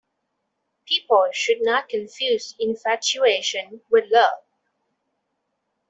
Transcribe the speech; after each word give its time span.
People 0.87 1.29
should 1.31 1.61
not 1.61 1.87
confuse 1.87 2.55
infatuation 2.59 3.81
with 3.91 4.05
love. 4.09 4.41